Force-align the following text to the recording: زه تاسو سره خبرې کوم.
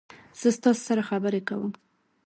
زه 0.39 0.47
تاسو 0.63 0.81
سره 0.87 1.01
خبرې 1.09 1.41
کوم. 1.49 1.71